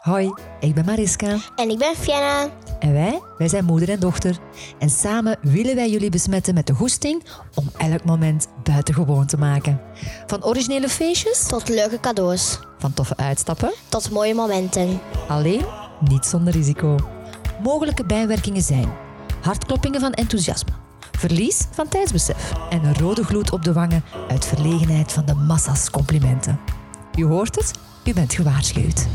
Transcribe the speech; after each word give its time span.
Hoi, 0.00 0.32
ik 0.60 0.74
ben 0.74 0.84
Mariska. 0.84 1.36
En 1.56 1.70
ik 1.70 1.78
ben 1.78 1.96
Fianna. 1.96 2.48
En 2.78 2.92
wij, 2.92 3.20
wij 3.38 3.48
zijn 3.48 3.64
moeder 3.64 3.88
en 3.88 4.00
dochter. 4.00 4.38
En 4.78 4.90
samen 4.90 5.38
willen 5.42 5.74
wij 5.74 5.90
jullie 5.90 6.10
besmetten 6.10 6.54
met 6.54 6.66
de 6.66 6.74
goesting 6.74 7.22
om 7.54 7.70
elk 7.76 8.04
moment 8.04 8.48
buitengewoon 8.62 9.26
te 9.26 9.36
maken. 9.36 9.80
Van 10.26 10.44
originele 10.44 10.88
feestjes 10.88 11.46
Tot 11.46 11.68
leuke 11.68 12.00
cadeaus. 12.00 12.58
Van 12.78 12.94
toffe 12.94 13.16
uitstappen. 13.16 13.72
Tot 13.88 14.10
mooie 14.10 14.34
momenten. 14.34 15.00
Alleen 15.28 15.64
niet 16.08 16.26
zonder 16.26 16.52
risico. 16.52 16.96
Mogelijke 17.62 18.04
bijwerkingen 18.04 18.62
zijn 18.62 18.92
hartkloppingen 19.42 20.00
van 20.00 20.12
enthousiasme, 20.12 20.72
verlies 21.18 21.66
van 21.70 21.88
tijdsbesef 21.88 22.52
en 22.70 22.84
een 22.84 22.98
rode 22.98 23.24
gloed 23.24 23.52
op 23.52 23.64
de 23.64 23.72
wangen 23.72 24.04
uit 24.28 24.46
verlegenheid 24.46 25.12
van 25.12 25.24
de 25.24 25.34
massa's 25.34 25.90
complimenten. 25.90 26.60
U 27.16 27.24
hoort 27.24 27.56
het, 27.56 27.70
u 28.04 28.14
bent 28.14 28.34
gewaarschuwd. 28.34 29.06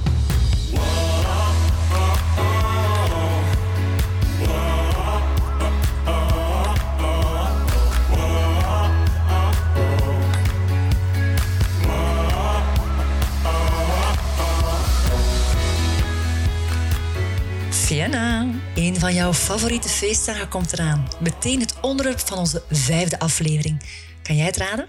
Een 18.85 18.99
van 18.99 19.13
jouw 19.13 19.33
favoriete 19.33 19.89
feestdagen 19.89 20.49
komt 20.49 20.73
eraan. 20.73 21.07
Meteen 21.19 21.59
het 21.59 21.73
onderwerp 21.81 22.19
van 22.19 22.37
onze 22.37 22.63
vijfde 22.71 23.19
aflevering. 23.19 23.81
Kan 24.23 24.35
jij 24.35 24.45
het 24.45 24.57
raden? 24.57 24.87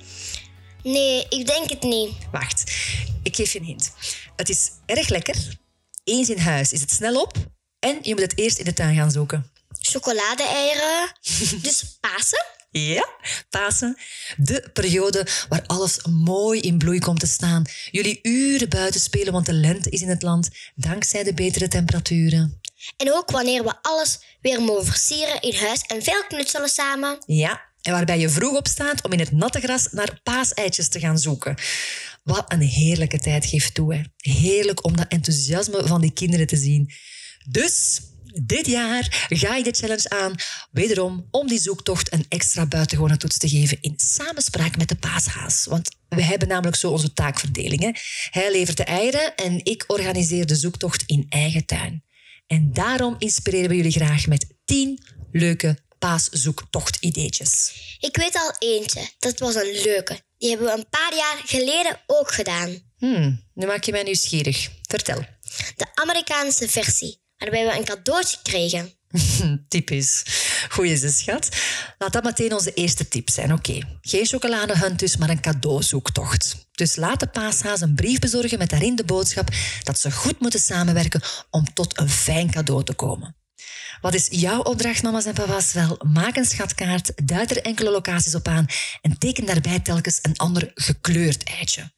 Nee, 0.82 1.26
ik 1.28 1.46
denk 1.46 1.70
het 1.70 1.82
niet. 1.82 2.12
Wacht, 2.32 2.72
ik 3.22 3.36
geef 3.36 3.52
je 3.52 3.58
een 3.58 3.64
hint. 3.64 3.92
Het 4.36 4.48
is 4.48 4.70
erg 4.86 5.08
lekker. 5.08 5.36
Eens 6.04 6.30
in 6.30 6.38
huis 6.38 6.72
is 6.72 6.80
het 6.80 6.90
snel 6.90 7.20
op. 7.20 7.36
En 7.78 7.98
je 8.02 8.14
moet 8.14 8.22
het 8.22 8.38
eerst 8.38 8.58
in 8.58 8.64
de 8.64 8.72
tuin 8.72 8.96
gaan 8.96 9.10
zoeken. 9.10 9.50
Chocolade-eieren. 9.80 11.12
dus 11.62 11.98
Pasen? 12.00 12.44
Ja, 12.70 13.08
Pasen. 13.50 13.96
De 14.36 14.70
periode 14.72 15.26
waar 15.48 15.64
alles 15.66 15.98
mooi 16.10 16.60
in 16.60 16.78
bloei 16.78 16.98
komt 16.98 17.20
te 17.20 17.26
staan. 17.26 17.64
Jullie 17.90 18.18
uren 18.22 18.68
buiten 18.68 19.00
spelen, 19.00 19.32
want 19.32 19.46
de 19.46 19.52
lente 19.52 19.90
is 19.90 20.02
in 20.02 20.08
het 20.08 20.22
land. 20.22 20.48
Dankzij 20.74 21.22
de 21.22 21.34
betere 21.34 21.68
temperaturen. 21.68 22.60
En 22.96 23.12
ook 23.12 23.30
wanneer 23.30 23.64
we 23.64 23.74
alles 23.82 24.18
weer 24.40 24.62
mogen 24.62 24.84
versieren 24.84 25.40
in 25.40 25.54
huis 25.54 25.82
en 25.82 26.02
veel 26.02 26.24
knutselen 26.28 26.68
samen. 26.68 27.18
Ja, 27.26 27.60
en 27.82 27.92
waarbij 27.92 28.18
je 28.18 28.28
vroeg 28.28 28.56
opstaat 28.56 29.02
om 29.04 29.12
in 29.12 29.18
het 29.18 29.32
natte 29.32 29.60
gras 29.60 29.88
naar 29.90 30.20
paaseitjes 30.22 30.88
te 30.88 31.00
gaan 31.00 31.18
zoeken. 31.18 31.54
Wat 32.22 32.52
een 32.52 32.60
heerlijke 32.60 33.18
tijd 33.18 33.46
geeft 33.46 33.74
toe. 33.74 33.94
Hè. 33.94 34.02
Heerlijk 34.16 34.84
om 34.84 34.96
dat 34.96 35.08
enthousiasme 35.08 35.86
van 35.86 36.00
die 36.00 36.12
kinderen 36.12 36.46
te 36.46 36.56
zien. 36.56 36.92
Dus 37.48 38.00
dit 38.42 38.66
jaar 38.66 39.26
ga 39.28 39.56
ik 39.56 39.64
de 39.64 39.72
challenge 39.72 40.08
aan, 40.08 40.34
wederom 40.70 41.28
om 41.30 41.48
die 41.48 41.58
zoektocht 41.58 42.12
een 42.12 42.26
extra 42.28 42.66
buitengewone 42.66 43.16
toets 43.16 43.38
te 43.38 43.48
geven 43.48 43.78
in 43.80 43.94
samenspraak 43.96 44.76
met 44.76 44.88
de 44.88 44.96
paashaas. 44.96 45.66
Want 45.66 45.90
we 46.08 46.22
hebben 46.22 46.48
namelijk 46.48 46.76
zo 46.76 46.90
onze 46.90 47.12
taakverdeling. 47.12 47.80
Hè. 47.80 47.90
Hij 48.40 48.52
levert 48.52 48.76
de 48.76 48.84
eieren 48.84 49.34
en 49.34 49.64
ik 49.64 49.84
organiseer 49.86 50.46
de 50.46 50.56
zoektocht 50.56 51.02
in 51.06 51.26
eigen 51.28 51.66
tuin. 51.66 52.04
En 52.46 52.72
daarom 52.72 53.14
inspireren 53.18 53.68
we 53.68 53.76
jullie 53.76 53.92
graag 53.92 54.26
met 54.26 54.46
10 54.64 55.02
leuke 55.32 55.78
paaszoektocht-ideetjes. 55.98 57.72
Ik 58.00 58.16
weet 58.16 58.34
al 58.34 58.54
eentje. 58.58 59.08
Dat 59.18 59.38
was 59.38 59.54
een 59.54 59.80
leuke. 59.82 60.20
Die 60.38 60.48
hebben 60.48 60.66
we 60.66 60.72
een 60.72 60.88
paar 60.88 61.14
jaar 61.16 61.42
geleden 61.44 62.00
ook 62.06 62.32
gedaan. 62.32 62.78
Hmm, 62.96 63.44
nu 63.54 63.66
maak 63.66 63.84
je 63.84 63.92
mij 63.92 64.02
nieuwsgierig. 64.02 64.70
Vertel. 64.82 65.24
De 65.76 65.86
Amerikaanse 65.94 66.68
versie, 66.68 67.20
waarbij 67.36 67.66
we 67.66 67.76
een 67.76 67.84
cadeautje 67.84 68.38
kregen. 68.42 68.95
Typisch. 69.68 70.22
Goeie 70.68 70.96
ze, 70.96 71.08
schat. 71.08 71.48
Laat 71.98 72.12
dat 72.12 72.24
meteen 72.24 72.52
onze 72.52 72.74
eerste 72.74 73.08
tip 73.08 73.30
zijn. 73.30 73.52
Oké, 73.52 73.78
geen 74.00 74.26
chocoladehunt 74.26 74.98
dus, 74.98 75.16
maar 75.16 75.30
een 75.30 75.40
cadeauzoektocht. 75.40 76.66
Dus 76.72 76.96
laat 76.96 77.20
de 77.20 77.26
paashaas 77.26 77.80
een 77.80 77.94
brief 77.94 78.18
bezorgen 78.18 78.58
met 78.58 78.70
daarin 78.70 78.96
de 78.96 79.04
boodschap 79.04 79.48
dat 79.82 79.98
ze 79.98 80.10
goed 80.10 80.40
moeten 80.40 80.60
samenwerken 80.60 81.22
om 81.50 81.74
tot 81.74 81.98
een 81.98 82.08
fijn 82.08 82.50
cadeau 82.50 82.84
te 82.84 82.94
komen. 82.94 83.36
Wat 84.00 84.14
is 84.14 84.26
jouw 84.30 84.60
opdracht, 84.60 85.02
mama's 85.02 85.24
en 85.24 85.34
papa's? 85.34 85.72
Wel, 85.72 85.98
maak 86.12 86.36
een 86.36 86.44
schatkaart, 86.44 87.12
duid 87.24 87.50
er 87.50 87.62
enkele 87.62 87.90
locaties 87.90 88.34
op 88.34 88.48
aan 88.48 88.66
en 89.02 89.18
teken 89.18 89.46
daarbij 89.46 89.80
telkens 89.80 90.18
een 90.22 90.36
ander 90.36 90.70
gekleurd 90.74 91.44
eitje. 91.44 91.92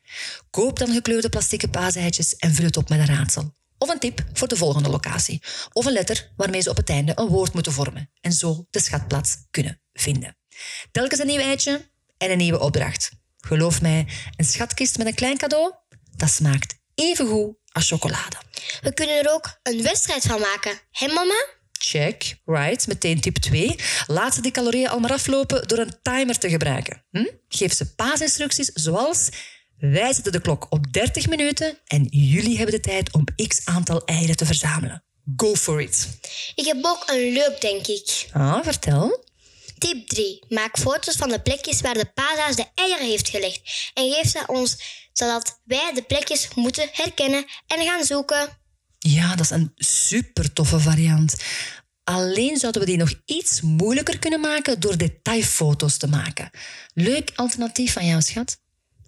Koop 0.50 0.78
dan 0.78 0.92
gekleurde 0.92 1.28
plastieke 1.28 1.68
paaseitjes 1.68 2.36
en 2.36 2.54
vul 2.54 2.64
het 2.64 2.76
op 2.76 2.88
met 2.88 2.98
een 2.98 3.06
raadsel. 3.06 3.56
Of 3.78 3.88
een 3.88 3.98
tip 3.98 4.24
voor 4.32 4.48
de 4.48 4.56
volgende 4.56 4.88
locatie. 4.88 5.42
Of 5.72 5.86
een 5.86 5.92
letter 5.92 6.32
waarmee 6.36 6.60
ze 6.60 6.70
op 6.70 6.76
het 6.76 6.90
einde 6.90 7.12
een 7.14 7.26
woord 7.26 7.52
moeten 7.54 7.72
vormen. 7.72 8.10
En 8.20 8.32
zo 8.32 8.66
de 8.70 8.80
schatplaats 8.80 9.36
kunnen 9.50 9.80
vinden. 9.92 10.36
Telkens 10.90 11.20
een 11.20 11.26
nieuw 11.26 11.40
eitje 11.40 11.90
en 12.16 12.30
een 12.30 12.38
nieuwe 12.38 12.60
opdracht. 12.60 13.10
Geloof 13.38 13.82
mij, 13.82 14.06
een 14.36 14.44
schatkist 14.44 14.98
met 14.98 15.06
een 15.06 15.14
klein 15.14 15.38
cadeau, 15.38 15.74
dat 16.16 16.30
smaakt 16.30 16.74
even 16.94 17.26
goed 17.26 17.56
als 17.72 17.88
chocolade. 17.88 18.36
We 18.80 18.94
kunnen 18.94 19.18
er 19.18 19.32
ook 19.32 19.58
een 19.62 19.82
wedstrijd 19.82 20.22
van 20.22 20.40
maken. 20.40 20.80
Hé 20.90 21.06
mama? 21.06 21.46
Check, 21.72 22.40
right, 22.44 22.86
meteen 22.86 23.20
tip 23.20 23.36
2. 23.36 23.74
Laat 24.06 24.34
ze 24.34 24.40
die 24.40 24.50
calorieën 24.50 24.88
al 24.88 24.98
maar 24.98 25.12
aflopen 25.12 25.68
door 25.68 25.78
een 25.78 25.98
timer 26.02 26.38
te 26.38 26.48
gebruiken. 26.48 27.04
Hm? 27.10 27.26
Geef 27.48 27.72
ze 27.72 27.94
paasinstructies 27.94 28.70
zoals... 28.74 29.28
Wij 29.78 30.12
zetten 30.12 30.32
de 30.32 30.40
klok 30.40 30.66
op 30.68 30.92
30 30.92 31.28
minuten 31.28 31.78
en 31.86 32.06
jullie 32.10 32.56
hebben 32.56 32.74
de 32.74 32.80
tijd 32.80 33.12
om 33.12 33.24
x 33.46 33.60
aantal 33.64 34.04
eieren 34.04 34.36
te 34.36 34.46
verzamelen. 34.46 35.02
Go 35.36 35.54
for 35.54 35.82
it. 35.82 36.08
Ik 36.54 36.64
heb 36.64 36.76
ook 36.82 37.02
een 37.06 37.32
leuk, 37.32 37.60
denk 37.60 37.86
ik. 37.86 38.28
Ah, 38.32 38.62
vertel. 38.62 39.24
Tip 39.78 40.08
3. 40.08 40.44
Maak 40.48 40.78
foto's 40.78 41.16
van 41.16 41.28
de 41.28 41.40
plekjes 41.40 41.80
waar 41.80 41.94
de 41.94 42.10
paashaas 42.14 42.56
de 42.56 42.66
eieren 42.74 43.06
heeft 43.06 43.28
gelegd. 43.28 43.90
En 43.94 44.12
geef 44.12 44.30
ze 44.30 44.42
ons, 44.46 44.76
zodat 45.12 45.60
wij 45.64 45.92
de 45.94 46.02
plekjes 46.02 46.48
moeten 46.54 46.88
herkennen 46.92 47.44
en 47.66 47.84
gaan 47.86 48.04
zoeken. 48.04 48.48
Ja, 48.98 49.30
dat 49.30 49.44
is 49.44 49.50
een 49.50 49.72
super 49.76 50.52
toffe 50.52 50.80
variant. 50.80 51.36
Alleen 52.04 52.56
zouden 52.56 52.80
we 52.80 52.86
die 52.86 52.96
nog 52.96 53.12
iets 53.24 53.60
moeilijker 53.60 54.18
kunnen 54.18 54.40
maken 54.40 54.80
door 54.80 54.96
detailfoto's 54.96 55.96
te 55.96 56.08
maken. 56.08 56.50
Leuk 56.94 57.30
alternatief 57.34 57.92
van 57.92 58.06
jou, 58.06 58.22
schat. 58.22 58.58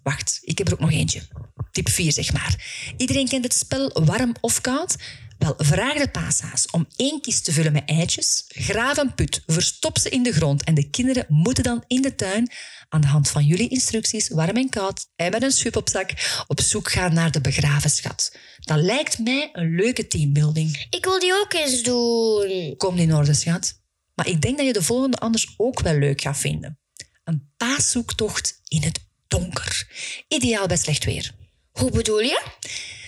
Wacht, 0.03 0.39
ik 0.43 0.59
heb 0.59 0.67
er 0.67 0.73
ook 0.73 0.81
nog 0.81 0.93
eentje. 0.93 1.23
Tip 1.71 1.89
4, 1.89 2.13
zeg 2.13 2.33
maar. 2.33 2.83
Iedereen 2.97 3.29
kent 3.29 3.45
het 3.45 3.55
spel 3.55 4.05
warm 4.05 4.35
of 4.41 4.61
koud? 4.61 4.97
Wel, 5.41 5.55
vraag 5.57 5.99
de 5.99 6.09
paashaas 6.09 6.71
om 6.71 6.87
één 6.97 7.21
kist 7.21 7.45
te 7.45 7.53
vullen 7.53 7.73
met 7.73 7.89
eitjes, 7.89 8.45
graaf 8.49 8.97
een 8.97 9.15
put, 9.15 9.43
verstop 9.47 9.99
ze 9.99 10.09
in 10.09 10.23
de 10.23 10.33
grond 10.33 10.65
en 10.65 10.75
de 10.75 10.91
kinderen 10.91 11.25
moeten 11.29 11.65
dan 11.65 11.85
in 11.87 12.03
de 12.03 12.15
tuin 12.15 12.51
aan 12.89 13.01
de 13.01 13.07
hand 13.07 13.29
van 13.29 13.45
jullie 13.45 13.69
instructies, 13.69 14.29
warm 14.29 14.57
en 14.57 14.69
koud, 14.69 15.07
en 15.17 15.31
met 15.31 15.43
een 15.43 15.51
schub 15.51 15.77
op 15.77 15.89
zak, 15.89 16.45
op 16.47 16.61
zoek 16.61 16.91
gaan 16.91 17.15
naar 17.15 17.31
de 17.31 17.41
begraven 17.41 17.91
schat. 17.91 18.37
Dat 18.61 18.81
lijkt 18.81 19.19
mij 19.19 19.49
een 19.53 19.75
leuke 19.75 20.07
teambuilding. 20.07 20.87
Ik 20.91 21.05
wil 21.05 21.19
die 21.19 21.35
ook 21.35 21.53
eens 21.53 21.83
doen. 21.83 22.75
Kom 22.77 22.97
in 22.97 23.15
orde, 23.15 23.35
schat. 23.35 23.81
Maar 24.15 24.29
ik 24.29 24.41
denk 24.41 24.57
dat 24.57 24.67
je 24.67 24.73
de 24.73 24.83
volgende 24.83 25.17
anders 25.17 25.55
ook 25.57 25.81
wel 25.81 25.95
leuk 25.95 26.21
gaat 26.21 26.39
vinden. 26.39 26.79
Een 27.25 27.53
paaszoektocht 27.57 28.61
in 28.69 28.83
het 28.83 29.10
donker. 29.31 29.89
Ideaal 30.29 30.67
bij 30.67 30.77
slecht 30.77 31.05
weer. 31.05 31.35
Hoe 31.71 31.91
bedoel 31.91 32.21
je? 32.21 32.43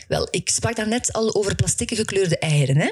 Wel, 0.08 0.28
ik 0.30 0.50
sprak 0.50 0.76
daarnet 0.76 1.12
al 1.12 1.34
over 1.34 1.54
plastieke 1.54 1.96
gekleurde 1.96 2.38
eieren. 2.38 2.76
Hè? 2.76 2.90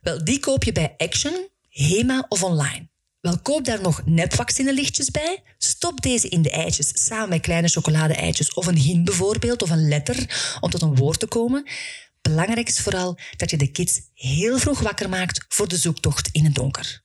Wel, 0.00 0.24
die 0.24 0.40
koop 0.40 0.64
je 0.64 0.72
bij 0.72 0.94
Action, 0.96 1.48
Hema 1.68 2.26
of 2.28 2.42
online. 2.42 2.88
Wel, 3.20 3.38
koop 3.38 3.64
daar 3.64 3.80
nog 3.80 4.02
nepvaccinelichtjes 4.04 5.10
bij. 5.10 5.42
Stop 5.58 6.00
deze 6.00 6.28
in 6.28 6.42
de 6.42 6.50
eitjes 6.50 7.06
samen 7.06 7.28
met 7.28 7.40
kleine 7.40 7.68
chocolade-eitjes 7.68 8.54
of 8.54 8.66
een 8.66 8.76
hin 8.76 9.04
bijvoorbeeld, 9.04 9.62
of 9.62 9.70
een 9.70 9.88
letter 9.88 10.16
om 10.60 10.70
tot 10.70 10.82
een 10.82 10.96
woord 10.96 11.20
te 11.20 11.26
komen. 11.26 11.66
Belangrijk 12.22 12.68
is 12.68 12.80
vooral 12.80 13.18
dat 13.36 13.50
je 13.50 13.56
de 13.56 13.70
kids 13.70 14.00
heel 14.14 14.58
vroeg 14.58 14.80
wakker 14.80 15.08
maakt 15.08 15.44
voor 15.48 15.68
de 15.68 15.76
zoektocht 15.76 16.28
in 16.32 16.44
het 16.44 16.54
donker. 16.54 17.02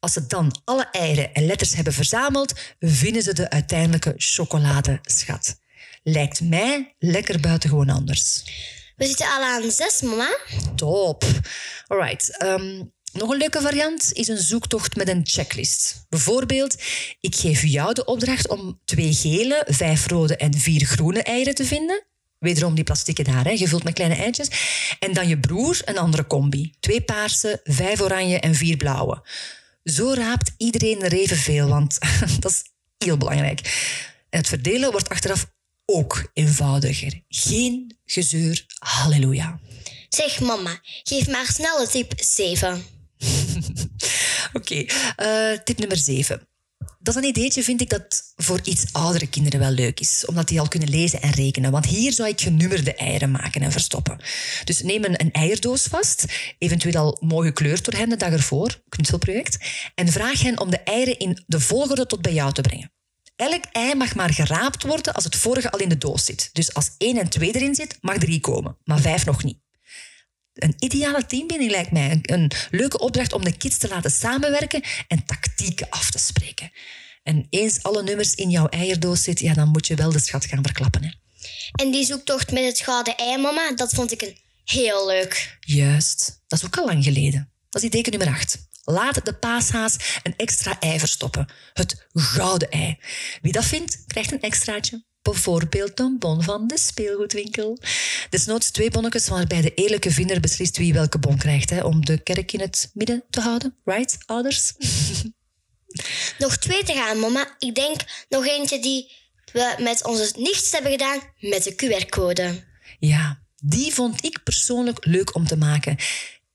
Als 0.00 0.12
ze 0.12 0.26
dan 0.26 0.60
alle 0.64 0.88
eieren 0.90 1.34
en 1.34 1.46
letters 1.46 1.74
hebben 1.74 1.92
verzameld, 1.92 2.52
vinden 2.80 3.22
ze 3.22 3.32
de 3.32 3.50
uiteindelijke 3.50 4.14
chocoladeschat. 4.16 5.60
Lijkt 6.02 6.40
mij 6.40 6.94
lekker 6.98 7.40
buitengewoon 7.40 7.90
anders. 7.90 8.42
We 8.96 9.06
zitten 9.06 9.26
al 9.26 9.42
aan 9.42 9.70
zes, 9.70 10.00
mama. 10.00 10.38
Top. 10.76 11.24
Alright. 11.86 12.36
ehm, 12.36 12.82
nog 13.12 13.30
een 13.30 13.38
leuke 13.38 13.60
variant 13.60 14.12
is 14.12 14.28
een 14.28 14.38
zoektocht 14.38 14.96
met 14.96 15.08
een 15.08 15.20
checklist. 15.24 16.06
Bijvoorbeeld, 16.08 16.76
ik 17.20 17.34
geef 17.34 17.62
jou 17.62 17.92
de 17.92 18.04
opdracht 18.04 18.48
om 18.48 18.80
twee 18.84 19.12
gele, 19.12 19.66
vijf 19.68 20.06
rode 20.06 20.36
en 20.36 20.54
vier 20.54 20.86
groene 20.86 21.22
eieren 21.22 21.54
te 21.54 21.64
vinden. 21.64 22.04
Wederom 22.38 22.74
die 22.74 22.84
plastieken 22.84 23.24
daar, 23.24 23.44
hè, 23.44 23.56
gevuld 23.56 23.84
met 23.84 23.94
kleine 23.94 24.14
eitjes. 24.14 24.48
En 24.98 25.12
dan 25.12 25.28
je 25.28 25.38
broer 25.38 25.80
een 25.84 25.98
andere 25.98 26.26
combi. 26.26 26.72
Twee 26.80 27.00
paarse, 27.00 27.60
vijf 27.64 28.00
oranje 28.00 28.40
en 28.40 28.54
vier 28.54 28.76
blauwe. 28.76 29.22
Zo 29.84 30.12
raapt 30.12 30.52
iedereen 30.56 31.02
er 31.02 31.12
evenveel, 31.12 31.68
want 31.68 31.98
dat 32.40 32.50
is 32.50 32.62
heel 32.98 33.16
belangrijk. 33.16 33.60
En 34.30 34.38
het 34.38 34.48
verdelen 34.48 34.90
wordt 34.90 35.08
achteraf 35.08 35.50
ook 35.86 36.30
eenvoudiger. 36.32 37.22
Geen 37.28 37.98
gezeur, 38.04 38.66
halleluja. 38.78 39.60
Zeg 40.08 40.40
mama, 40.40 40.78
geef 41.02 41.28
maar 41.28 41.46
snel 41.46 41.86
tip 41.86 42.12
7. 42.16 42.84
Oké, 44.52 44.84
eh, 45.16 45.58
tip 45.64 45.78
nummer 45.78 45.96
7. 45.96 46.48
Dat 47.02 47.16
is 47.16 47.22
een 47.22 47.28
ideetje, 47.28 47.62
vind 47.62 47.80
ik, 47.80 47.90
dat 47.90 48.32
voor 48.36 48.60
iets 48.64 48.84
oudere 48.92 49.26
kinderen 49.26 49.60
wel 49.60 49.70
leuk 49.70 50.00
is. 50.00 50.24
Omdat 50.26 50.48
die 50.48 50.60
al 50.60 50.68
kunnen 50.68 50.88
lezen 50.88 51.22
en 51.22 51.30
rekenen. 51.30 51.70
Want 51.70 51.86
hier 51.86 52.12
zou 52.12 52.28
ik 52.28 52.40
genummerde 52.40 52.94
eieren 52.94 53.30
maken 53.30 53.62
en 53.62 53.72
verstoppen. 53.72 54.20
Dus 54.64 54.82
neem 54.82 55.04
een, 55.04 55.32
eierdoos 55.32 55.82
vast, 55.82 56.24
eventueel 56.58 56.96
al 56.96 57.16
mooi 57.20 57.48
gekleurd 57.48 57.84
door 57.84 58.00
hen 58.00 58.08
de 58.08 58.16
dag 58.16 58.32
ervoor, 58.32 58.82
knutselproject. 58.88 59.58
En 59.94 60.08
vraag 60.08 60.42
hen 60.42 60.60
om 60.60 60.70
de 60.70 60.78
eieren 60.78 61.18
in 61.18 61.42
de 61.46 61.60
volgorde 61.60 62.06
tot 62.06 62.22
bij 62.22 62.32
jou 62.32 62.52
te 62.52 62.60
brengen. 62.60 62.92
Elk 63.36 63.64
ei 63.72 63.94
mag 63.94 64.14
maar 64.14 64.32
geraapt 64.32 64.82
worden 64.82 65.14
als 65.14 65.24
het 65.24 65.36
vorige 65.36 65.70
al 65.70 65.78
in 65.78 65.88
de 65.88 65.98
doos 65.98 66.24
zit. 66.24 66.50
Dus 66.52 66.74
als 66.74 66.90
één 66.98 67.18
en 67.18 67.28
twee 67.28 67.54
erin 67.54 67.74
zit, 67.74 67.98
mag 68.00 68.18
drie 68.18 68.40
komen, 68.40 68.76
maar 68.84 69.00
vijf 69.00 69.24
nog 69.24 69.44
niet. 69.44 69.61
Een 70.54 70.74
ideale 70.78 71.26
teambinding 71.26 71.70
lijkt 71.70 71.92
mij. 71.92 72.10
Een, 72.10 72.20
een 72.22 72.50
leuke 72.70 72.98
opdracht 72.98 73.32
om 73.32 73.44
de 73.44 73.56
kids 73.56 73.78
te 73.78 73.88
laten 73.88 74.10
samenwerken 74.10 74.82
en 75.08 75.24
tactieken 75.24 75.90
af 75.90 76.10
te 76.10 76.18
spreken. 76.18 76.72
En 77.22 77.46
eens 77.50 77.82
alle 77.82 78.02
nummers 78.02 78.34
in 78.34 78.50
jouw 78.50 78.66
eierdoos 78.68 79.22
zitten, 79.22 79.46
ja, 79.46 79.54
dan 79.54 79.68
moet 79.68 79.86
je 79.86 79.94
wel 79.94 80.12
de 80.12 80.18
schat 80.18 80.44
gaan 80.44 80.62
verklappen. 80.62 81.04
Hè. 81.04 81.10
En 81.72 81.90
die 81.90 82.04
zoektocht 82.04 82.52
met 82.52 82.64
het 82.64 82.80
gouden 82.80 83.16
ei, 83.16 83.38
mama, 83.38 83.72
dat 83.74 83.94
vond 83.94 84.12
ik 84.12 84.22
een 84.22 84.36
heel 84.64 85.06
leuk. 85.06 85.58
Juist, 85.60 86.42
dat 86.46 86.58
is 86.58 86.64
ook 86.64 86.76
al 86.76 86.86
lang 86.86 87.04
geleden. 87.04 87.52
Dat 87.70 87.82
is 87.82 87.88
idee 87.88 88.02
nummer 88.10 88.28
8. 88.28 88.58
Laat 88.84 89.24
de 89.24 89.34
paashaas 89.34 89.96
een 90.22 90.36
extra 90.36 90.80
ei 90.80 90.98
verstoppen. 90.98 91.48
Het 91.72 92.06
gouden 92.12 92.70
ei. 92.70 92.98
Wie 93.42 93.52
dat 93.52 93.64
vindt, 93.64 94.02
krijgt 94.06 94.32
een 94.32 94.40
extraatje. 94.40 95.04
Bijvoorbeeld 95.22 96.00
een 96.00 96.18
bon 96.18 96.42
van 96.42 96.66
de 96.66 96.78
speelgoedwinkel. 96.78 97.78
Desnoods 98.30 98.70
twee 98.70 98.90
bonnetjes 98.90 99.28
waarbij 99.28 99.60
de 99.60 99.74
eerlijke 99.74 100.10
vinder 100.10 100.40
beslist 100.40 100.76
wie 100.76 100.92
welke 100.92 101.18
bon 101.18 101.38
krijgt. 101.38 101.70
Hè, 101.70 101.84
om 101.84 102.04
de 102.04 102.18
kerk 102.18 102.52
in 102.52 102.60
het 102.60 102.90
midden 102.94 103.24
te 103.30 103.40
houden. 103.40 103.76
Right, 103.84 104.18
ouders? 104.26 104.72
Nog 106.38 106.56
twee 106.56 106.84
te 106.84 106.92
gaan, 106.92 107.18
mama. 107.18 107.56
Ik 107.58 107.74
denk 107.74 108.00
nog 108.28 108.46
eentje 108.46 108.78
die 108.78 109.12
we 109.52 109.74
met 109.78 110.04
onze 110.04 110.32
nichts 110.36 110.72
hebben 110.72 110.90
gedaan 110.90 111.20
met 111.40 111.64
de 111.64 111.74
QR-code. 111.74 112.64
Ja, 112.98 113.42
die 113.56 113.94
vond 113.94 114.24
ik 114.24 114.42
persoonlijk 114.42 115.06
leuk 115.06 115.34
om 115.34 115.46
te 115.46 115.56
maken. 115.56 115.96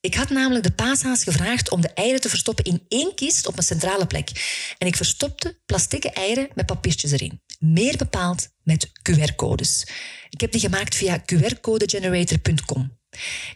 Ik 0.08 0.16
had 0.16 0.30
namelijk 0.30 0.64
de 0.64 0.72
paashaas 0.72 1.24
gevraagd 1.24 1.70
om 1.70 1.82
de 1.82 1.94
eieren 1.94 2.22
te 2.22 2.30
verstoppen 2.30 2.66
in 2.66 2.86
één 2.88 3.16
kist 3.16 3.48
op 3.48 3.58
een 3.58 3.64
centrale 3.64 4.08
plek. 4.08 4.30
En 4.78 4.88
ik 4.88 4.96
verstopte 4.96 5.60
plastieke 5.66 6.12
eieren 6.12 6.48
met 6.54 6.66
papiertjes 6.66 7.12
erin. 7.12 7.42
Meer 7.60 7.98
bepaald 7.98 8.50
met 8.64 8.90
QR-codes. 8.90 9.88
Ik 10.30 10.42
heb 10.42 10.52
die 10.52 10.62
gemaakt 10.62 10.96
via 10.96 11.18
qrcodegenerator.com. 11.18 12.98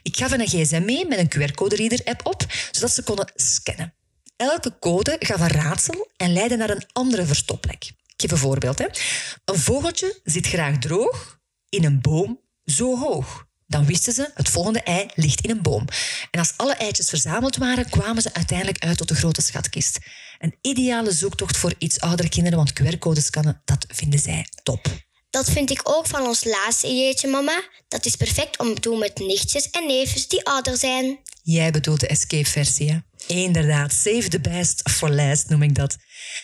Ik 0.02 0.16
gaf 0.16 0.32
een 0.32 0.46
gsm 0.46 0.84
mee 0.84 1.06
met 1.06 1.18
een 1.18 1.28
QR-code-reader-app 1.28 2.26
op, 2.26 2.46
zodat 2.70 2.90
ze 2.90 3.02
konden 3.02 3.32
scannen. 3.34 3.94
Elke 4.36 4.78
code 4.78 5.16
gaf 5.18 5.40
een 5.40 5.48
raadsel 5.48 6.10
en 6.16 6.32
leidde 6.32 6.56
naar 6.56 6.70
een 6.70 6.86
andere 6.92 7.26
verstopplek. 7.26 7.84
Ik 7.84 8.14
geef 8.16 8.30
een 8.30 8.36
voorbeeld. 8.38 8.78
Hè. 8.78 8.86
Een 9.44 9.58
vogeltje 9.58 10.20
zit 10.24 10.46
graag 10.46 10.78
droog 10.78 11.40
in 11.68 11.84
een 11.84 12.00
boom 12.00 12.40
zo 12.64 12.98
hoog. 12.98 13.50
Dan 13.72 13.86
wisten 13.86 14.12
ze, 14.12 14.30
het 14.34 14.48
volgende 14.48 14.82
ei 14.82 15.06
ligt 15.14 15.40
in 15.40 15.50
een 15.50 15.62
boom. 15.62 15.84
En 16.30 16.38
als 16.38 16.52
alle 16.56 16.74
eitjes 16.74 17.08
verzameld 17.08 17.56
waren, 17.56 17.90
kwamen 17.90 18.22
ze 18.22 18.34
uiteindelijk 18.34 18.84
uit 18.84 18.96
tot 18.96 19.08
de 19.08 19.14
grote 19.14 19.42
schatkist. 19.42 19.98
Een 20.38 20.54
ideale 20.60 21.12
zoektocht 21.12 21.56
voor 21.56 21.74
iets 21.78 22.00
oudere 22.00 22.28
kinderen, 22.28 22.58
want 22.58 22.72
QR-codes 22.72 23.24
scannen, 23.24 23.62
dat 23.64 23.86
vinden 23.88 24.18
zij 24.18 24.46
top. 24.62 24.86
Dat 25.30 25.50
vind 25.50 25.70
ik 25.70 25.80
ook 25.82 26.06
van 26.06 26.26
ons 26.26 26.44
laatste 26.44 26.88
ideetje, 26.88 27.28
mama. 27.28 27.62
Dat 27.88 28.06
is 28.06 28.16
perfect 28.16 28.58
om 28.58 28.74
te 28.74 28.80
doen 28.80 28.98
met 28.98 29.18
nichtjes 29.18 29.70
en 29.70 29.86
neefjes 29.86 30.28
die 30.28 30.46
ouder 30.46 30.76
zijn. 30.76 31.18
Jij 31.42 31.70
bedoelt 31.70 32.00
de 32.00 32.06
escape-versie, 32.06 32.90
hè? 32.90 32.98
Inderdaad, 33.26 33.92
save 33.92 34.28
the 34.28 34.40
best 34.40 34.90
for 34.90 35.10
last 35.10 35.48
noem 35.48 35.62
ik 35.62 35.74
dat. 35.74 35.96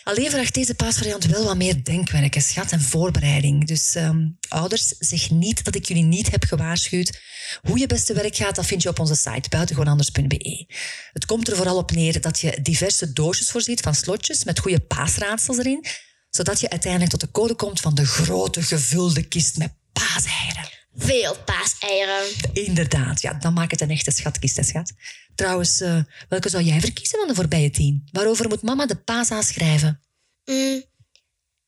Alleen 0.03 0.29
vraagt 0.29 0.53
deze 0.53 0.75
paasvariant 0.75 1.25
wel 1.25 1.43
wat 1.43 1.57
meer 1.57 1.83
denkwerk, 1.83 2.41
schat 2.41 2.71
en 2.71 2.81
voorbereiding. 2.81 3.67
Dus 3.67 3.95
ehm, 3.95 4.27
ouders, 4.47 4.87
zeg 4.87 5.29
niet 5.29 5.63
dat 5.63 5.75
ik 5.75 5.85
jullie 5.85 6.03
niet 6.03 6.31
heb 6.31 6.43
gewaarschuwd. 6.43 7.21
Hoe 7.61 7.79
je 7.79 7.87
beste 7.87 8.13
werk 8.13 8.35
gaat, 8.35 8.55
dat 8.55 8.65
vind 8.65 8.81
je 8.81 8.89
op 8.89 8.99
onze 8.99 9.15
site 9.15 9.49
buitengewoonanders.be. 9.49 10.65
Het 11.13 11.25
komt 11.25 11.47
er 11.47 11.55
vooral 11.55 11.77
op 11.77 11.91
neer 11.91 12.21
dat 12.21 12.39
je 12.39 12.59
diverse 12.61 13.13
doosjes 13.13 13.49
voorziet 13.49 13.81
van 13.81 13.95
slotjes 13.95 14.43
met 14.43 14.59
goede 14.59 14.79
paasraadsels 14.79 15.57
erin, 15.57 15.85
zodat 16.29 16.59
je 16.59 16.69
uiteindelijk 16.69 17.11
tot 17.11 17.21
de 17.21 17.31
code 17.31 17.55
komt 17.55 17.79
van 17.79 17.95
de 17.95 18.05
grote 18.05 18.61
gevulde 18.63 19.23
kist 19.23 19.57
met 19.57 19.73
paaseieren. 19.93 20.68
Veel 20.95 21.37
paaseieren. 21.45 22.23
Inderdaad, 22.53 23.21
ja, 23.21 23.33
dan 23.33 23.53
maakt 23.53 23.71
het 23.71 23.81
een 23.81 23.89
echte 23.89 24.11
schatkist, 24.11 24.55
hè, 24.55 24.63
schat. 24.63 24.93
Trouwens, 25.35 25.81
uh, 25.81 25.99
welke 26.29 26.49
zou 26.49 26.63
jij 26.63 26.79
verkiezen 26.79 27.19
van 27.19 27.27
de 27.27 27.35
voorbije 27.35 27.69
tien? 27.69 28.07
Waarover 28.11 28.47
moet 28.47 28.61
mama 28.61 28.85
de 28.85 28.95
paasa 28.95 29.41
schrijven? 29.41 30.01
Mm, 30.45 30.83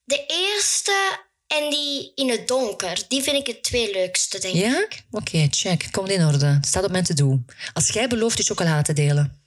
de 0.04 0.26
eerste 0.28 1.20
en 1.48 1.70
die 1.70 2.12
in 2.16 2.30
het 2.30 2.48
donker. 2.48 3.04
Die 3.08 3.22
vind 3.22 3.38
ik 3.38 3.48
het 3.48 3.64
twee 3.64 3.92
leukste, 3.92 4.40
denk 4.40 4.56
ja? 4.56 4.80
ik. 4.80 5.04
Oké, 5.12 5.48
check. 5.50 5.88
Komt 5.92 6.10
in 6.10 6.26
orde. 6.26 6.58
Staat 6.62 6.84
op 6.84 6.92
mijn 6.92 7.04
te 7.04 7.14
doen. 7.14 7.46
Als 7.74 7.88
jij 7.90 8.08
belooft 8.08 8.38
je 8.38 8.44
chocolade 8.44 8.84
te 8.84 8.94
delen. 8.94 9.42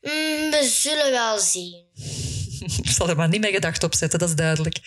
Mm, 0.00 0.50
we 0.50 0.70
zullen 0.72 1.10
wel 1.10 1.38
zien. 1.38 1.84
Ik 2.82 2.90
zal 2.90 3.08
er 3.08 3.16
maar 3.16 3.28
niet 3.28 3.40
meer 3.40 3.52
gedacht 3.52 3.82
op 3.82 3.94
zetten, 3.94 4.18
dat 4.18 4.28
is 4.28 4.34
duidelijk. 4.34 4.78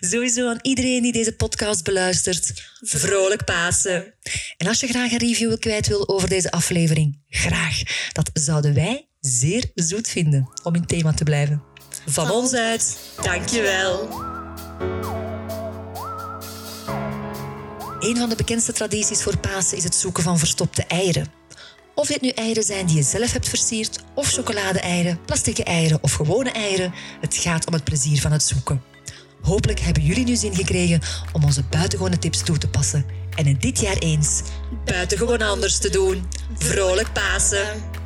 Sowieso 0.00 0.48
aan 0.48 0.58
iedereen 0.62 1.02
die 1.02 1.12
deze 1.12 1.32
podcast 1.32 1.84
beluistert. 1.84 2.70
Vrolijk 2.80 3.44
Pasen. 3.44 4.14
En 4.56 4.66
als 4.66 4.80
je 4.80 4.86
graag 4.86 5.12
een 5.12 5.18
review 5.18 5.58
kwijt 5.58 5.86
wil 5.86 6.08
over 6.08 6.28
deze 6.28 6.50
aflevering, 6.50 7.18
graag. 7.28 7.82
Dat 8.12 8.30
zouden 8.32 8.74
wij 8.74 9.08
zeer 9.20 9.70
zoet 9.74 10.08
vinden 10.08 10.48
om 10.62 10.74
in 10.74 10.86
thema 10.86 11.12
te 11.12 11.24
blijven. 11.24 11.62
Van 12.06 12.30
ons 12.30 12.54
uit, 12.54 12.98
dankjewel. 13.22 14.08
Een 18.00 18.16
van 18.16 18.28
de 18.28 18.36
bekendste 18.36 18.72
tradities 18.72 19.22
voor 19.22 19.38
Pasen 19.38 19.76
is 19.76 19.84
het 19.84 19.94
zoeken 19.94 20.22
van 20.22 20.38
verstopte 20.38 20.84
eieren. 20.84 21.32
Of 21.94 22.06
dit 22.06 22.20
nu 22.20 22.28
eieren 22.28 22.62
zijn 22.62 22.86
die 22.86 22.96
je 22.96 23.02
zelf 23.02 23.32
hebt 23.32 23.48
versierd, 23.48 23.98
of 24.14 24.32
chocolade-eieren, 24.32 25.24
plastieke 25.24 25.64
eieren 25.64 25.98
of 26.02 26.12
gewone 26.12 26.50
eieren, 26.50 26.94
het 27.20 27.36
gaat 27.36 27.66
om 27.66 27.72
het 27.72 27.84
plezier 27.84 28.20
van 28.20 28.32
het 28.32 28.42
zoeken. 28.42 28.82
Hopelijk 29.48 29.80
hebben 29.80 30.02
jullie 30.02 30.24
nu 30.24 30.36
zin 30.36 30.54
gekregen 30.54 31.00
om 31.32 31.44
onze 31.44 31.62
buitengewone 31.70 32.18
tips 32.18 32.42
toe 32.42 32.58
te 32.58 32.68
passen 32.68 33.04
en 33.34 33.46
in 33.46 33.56
dit 33.60 33.80
jaar 33.80 33.96
eens 33.96 34.42
buitengewoon 34.84 35.42
anders 35.42 35.78
te 35.78 35.90
doen. 35.90 36.28
Vrolijk 36.58 37.12
Pasen! 37.12 37.97